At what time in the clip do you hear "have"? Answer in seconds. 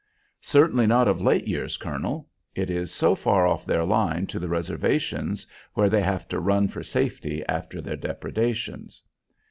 6.01-6.27